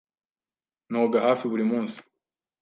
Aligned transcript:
Noga 0.91 1.17
hafi 1.27 1.43
buri 1.51 1.65
munsi. 1.71 1.97